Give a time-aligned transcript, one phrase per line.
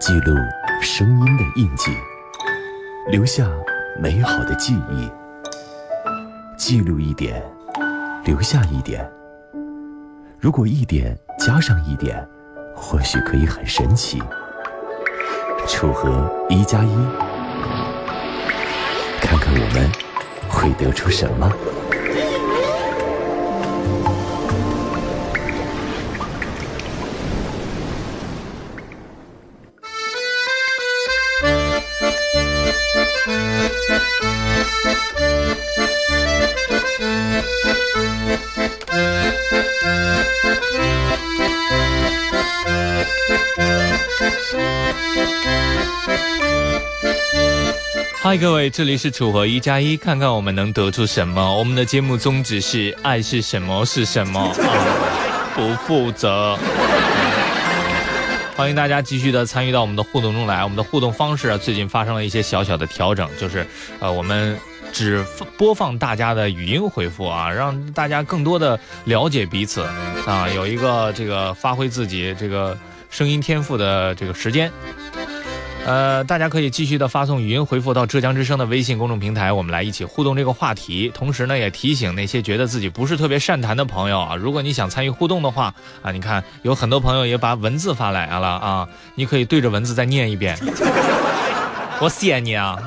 [0.00, 0.34] 记录
[0.80, 1.94] 声音的印记，
[3.10, 3.46] 留下
[4.00, 5.06] 美好的记忆。
[6.56, 7.42] 记录一点，
[8.24, 9.06] 留下一点。
[10.38, 12.26] 如果一点加上一点，
[12.74, 14.22] 或许可以很神奇。
[15.68, 16.94] 楚河一加一，
[19.20, 19.92] 看看我们
[20.48, 21.52] 会得出什么。
[48.22, 51.56] 嗨，各位，这里是楚河一加一，看看我们能得出什么。
[51.56, 56.54] 我们的节目宗旨是：爱是什么是什么， 啊、不负责。
[58.54, 60.62] 欢迎大家继续的参与到我们的互动中来。
[60.62, 63.66] 我们的互动方式啊，最近发生了一些小小的调整，就是
[64.00, 64.54] 呃，我们
[64.92, 65.24] 只
[65.56, 69.80] 播放大家的语音回复啊，让大家更多的了解彼此
[70.26, 72.76] 啊，有一个这个发挥自己这个
[73.08, 74.70] 声音天赋的这个时间。
[75.90, 81.10] 呃，大家可以继续的发送语音回复到浙江之声的微信公众平台，我们来一起互动这个话题。
[81.12, 90.56] 同时呢，也提醒那些觉得自己不是特别善谈的朋友啊，如果你想参与互动的话啊，你看有很多朋友也把文字发来了啊，你可以对着文字再念一遍。
[92.00, 92.78] 我谢你啊！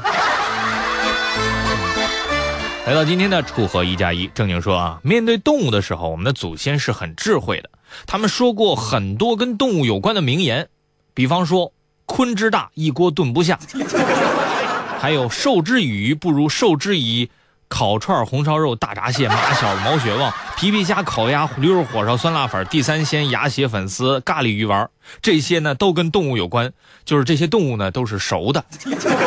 [2.88, 7.70] 来到今天的楚河一加一，正经说啊，面对动物的时候，我们的祖先是很智慧的，
[8.06, 10.70] 他们说过很多跟动物有关的名言，
[11.14, 11.73] 比方说。
[12.06, 13.60] 鲲之大，一锅炖不下。
[15.00, 17.30] 还有授之以鱼，不如授之以
[17.68, 24.90] 烤串、红烧肉、大闸蟹、马小、毛血旺、皮皮虾、烤鸭、驴肉火烧、酸辣粉、地三鲜、鸭血粉丝、咖喱鱼丸。
[25.22, 26.72] 这些呢都跟动物有关，
[27.04, 28.64] 就是这些动物呢都是熟的。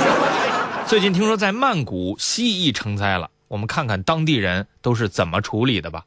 [0.87, 6.05] 最近听说在曼谷蜥蜴成灾了，我们看看当地人都是怎么处理的吧。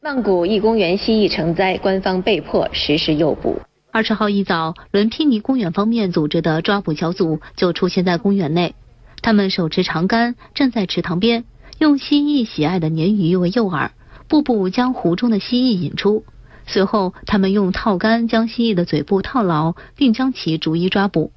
[0.00, 3.60] 曼谷一公园蜥蜴成灾，官方被迫实施诱捕。
[3.94, 8.74] 二十号一早，伦皮尼公园方面组织的抓捕小组就出现在公园内。
[9.20, 11.44] 他们手持长杆，站在池塘边，
[11.78, 13.90] 用蜥蜴喜爱的鲶鱼为诱饵，
[14.28, 16.24] 步步将湖中的蜥蜴引出。
[16.66, 21.30] 随后，他们用套杆将蜥蜴的嘴部套牢，并将其逐一抓捕。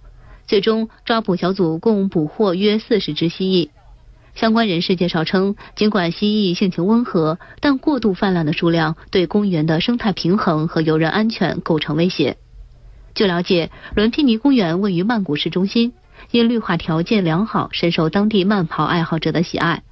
[0.48, 3.70] 最终，抓捕小组共捕获约四十只蜥蜴。
[4.34, 12.38] 相关人士介绍称，尽管蜥蜴性情温和，但过度泛滥的数量对公园的生态平衡和游人安全构成威胁。
[13.16, 15.94] 据了解，伦皮尼公园位于曼谷市中心，
[16.31, 19.84] 因绿化条件良好，深受当地慢跑爱好者的喜爱。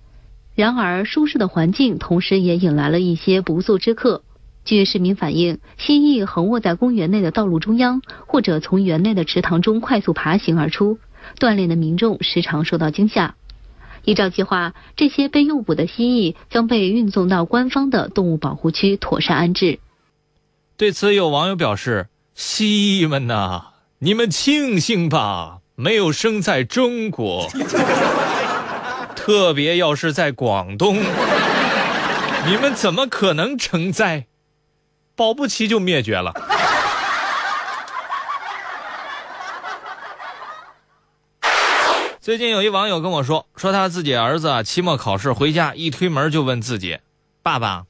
[0.55, 4.23] 然而，舒适的环境同时也引来了一些不速之客。
[4.65, 10.99] 据市民反映，蜥蜴横卧在公园内的道路中央，或者从园内的池塘中快速爬行而出，
[11.39, 13.35] 锻炼的民众时常受到惊吓。
[14.03, 19.79] 依照计划，这些被诱捕的蜥蜴将被运送到官方的动物保护区妥善安置。
[20.75, 22.07] 对此，有网友表示。
[22.35, 23.65] 蜥蜴们呐，
[23.99, 27.47] 你们庆幸吧，没有生在中国，
[29.15, 30.95] 特别要是在广东，
[32.45, 34.25] 你们怎么可能成灾？
[35.15, 36.33] 保不齐就灭绝了。
[42.19, 46.99] 最近有一网友跟我说，说他自己儿子啊，期末考试回家一推门就问自己
[47.43, 47.85] ：“爸爸，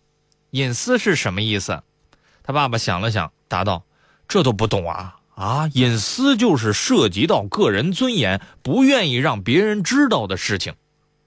[0.49, 1.83] 隐私是什么意思？”
[2.43, 3.83] 他爸爸想了想，答道。
[4.27, 5.69] 这都不懂啊啊！
[5.73, 10.73] 隐私就是涉及到个人尊严，不愿意让别人知道的事情。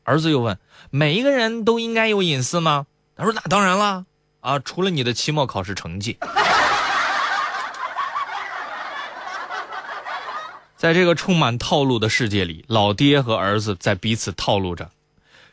[0.05, 0.59] 儿子又问
[0.91, 2.87] ：“每一个人都应该有隐私吗？”
[3.17, 4.07] 他说：“那当然了
[4.41, 6.17] 啊，除了你的期末考试成绩。
[10.77, 14.91] ”在这个充满套路的世界里，老爹和儿子在彼此套路着。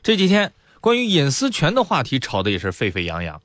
[0.04, 3.42] 这几天关于隐私权的话题吵得也是沸沸扬扬。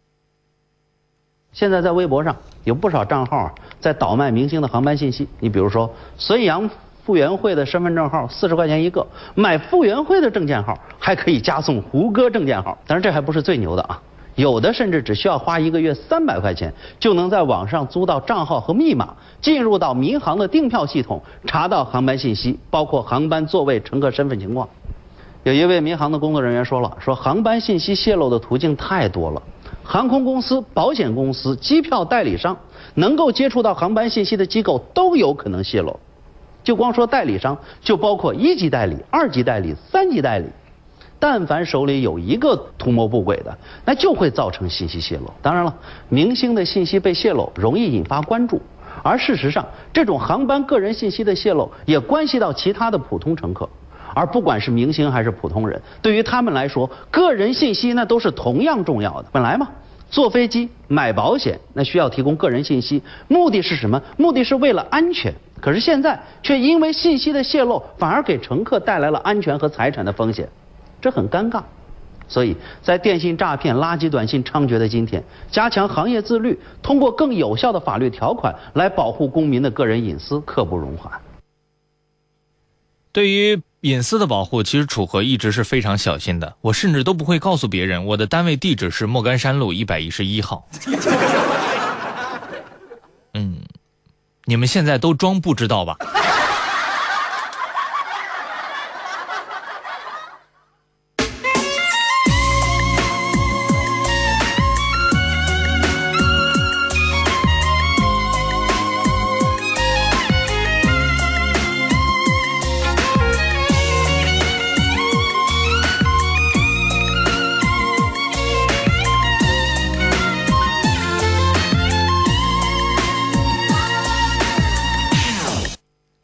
[1.52, 5.28] 现在在微博上有不少账号在倒卖明星的航班信息。
[5.40, 6.68] 你比如说，孙杨
[7.04, 12.76] 傅园慧的身份证号四十块钱一个，买傅园慧的证件号还可以加送胡歌证件号。
[12.86, 14.00] 当然，这还不是最牛的啊，
[14.34, 24.68] 有的甚至只需要花一个月三百块钱，就能在网上租到账号和密码，进入到民航的订票系统，查到航班信息，包括航班座位、乘客身份情况。
[25.44, 29.42] 有一位民航的工作人员说了，说航班信息泄露的途径太多了。
[29.82, 32.54] 航空公司、保险公司、机票代理商
[32.94, 35.98] 能够接触到航班信息的机构都有可能泄露。
[36.64, 40.46] 就光说代理商，就包括一级代理、二级代理、三级代理。
[41.20, 45.24] 但凡手里有一个图谋不轨的，那就会造成信息泄露。
[45.42, 45.74] 当然了，
[46.08, 48.60] 明星的信息被泄露容易引发关注，
[49.02, 53.68] 而事实上，这种航班个人信息的泄露也关系到其他的普通乘客。
[54.14, 59.28] 而不管是明星还是普通人，对于他们来说，个人信息那都是同样重要的。
[59.32, 59.68] 本来嘛，
[60.10, 64.02] 坐飞机买保险那需要提供个人信息，目的是什么？
[64.16, 65.34] 目的是为了安全。
[65.60, 70.48] 可是现在却因为信息的泄露，反而给乘客带来了安全和财产的风险，
[71.00, 71.62] 这很尴尬。
[72.28, 81.10] 所以在电信诈骗、垃圾短信猖獗的今天，加强行业自律，通过更有效的法律条款来保护公民的个人隐私，刻不容缓。
[83.12, 86.56] 对于隐私的保护，其实楚河一直是非常小心的。
[86.62, 90.68] 我甚至都不会告诉别人我的单位地址是莫干山路一百一十一号。
[93.34, 93.60] 嗯，
[94.46, 95.96] 你们现在都装不知道吧？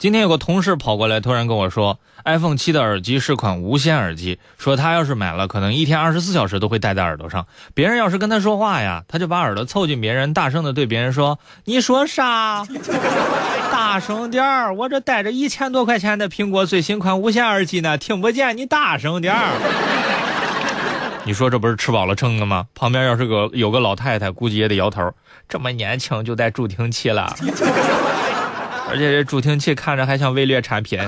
[0.04, 7.46] 今天有个同事跑过来，突然跟我说，iPhone 七的耳机是款无线耳机，说他要是买了，可能一天二十四小时都会戴在耳朵上。
[7.72, 12.66] 别人要是跟他说话呀，他就把耳朵凑近别人，大声的对别人说：“你说啥？
[13.72, 14.74] 大声点儿！
[14.74, 19.48] 我这戴着一千多块钱的苹果最新款无线耳机呢，听不见，你大声点儿。
[21.24, 22.66] ”你说这不是吃饱了撑的吗？
[22.74, 25.10] 旁边要是个有个老太太，估计也得摇头。
[25.48, 27.34] 这么年轻就带助听器了。
[28.94, 31.00] 而且这助听器看着还像威劣产品。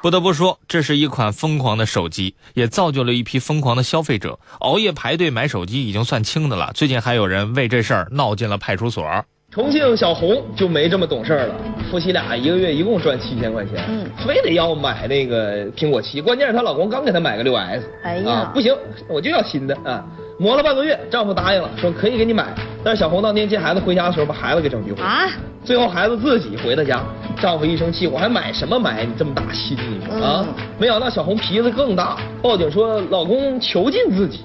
[0.00, 4.36] 不得不说，这是一款疯狂的手机，也造就了一批疯狂的消费者。
[4.58, 9.08] 熬夜排队买手机已经算轻的了，最近还有人为这事儿闹进了派出所。
[9.52, 11.54] 重庆小红就没这么懂事儿了，
[11.88, 18.76] 夫妻俩一个月一共赚七千块钱，嗯，非得要买那个苹果七，关键是她老公刚给她买个六 S，哎呀，不行，
[19.06, 20.04] 我就要新的啊。
[20.36, 22.52] 磨了半个月，丈夫答应了，说可以给你买。
[22.84, 25.02] 但是小红当天接孩子回家的时候，把孩子给整丢了。
[25.02, 25.28] 啊！
[25.64, 27.00] 最后孩子自己回的家，
[27.40, 29.04] 丈夫一生气，我还买什么买？
[29.04, 30.44] 你这么大心，你说啊？
[30.78, 34.40] 没想到小红脾气更大，报警说老公囚禁自己。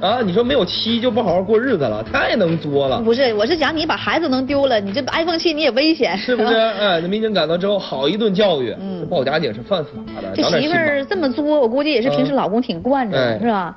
[0.00, 0.18] 啊！
[0.20, 3.00] 你说没有妻就不好好过日子了，太能作了。
[3.02, 6.54] 不是，我是讲你把孩子能丢了，你这 iPhone 七你也危险，是不是？
[6.80, 8.74] 哎，这民警赶到之后，好一顿教育。
[8.80, 9.90] 嗯，报假警是犯法
[10.20, 10.32] 的。
[10.34, 13.76] 这媳妇儿这么作，我估计也是平时老公挺惯着，是吧？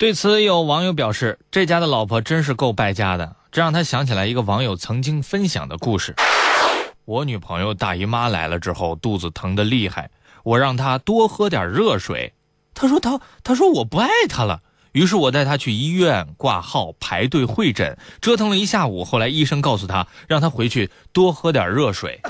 [0.00, 6.14] 对此，有网友表示：“这家的老婆真是够败家的。”这让他想起来一个网友曾经分享的故事
[7.04, 10.10] ：“我女朋友大姨妈来了之后，肚子疼得厉害，
[10.42, 12.32] 我让她多喝点热水。
[12.72, 14.62] 她说她她说我不爱她了。
[14.92, 19.04] 于是我带她去医院挂号排队会诊，折腾了一下午。
[19.04, 22.22] 后来医生告诉她，让她回去多喝点热水。”